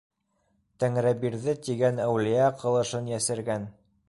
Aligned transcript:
Тәңребирҙе 0.83 1.55
тигән 1.67 2.01
әүлиә 2.09 2.51
ҡылышын 2.65 3.13
йәсергән. 3.17 3.71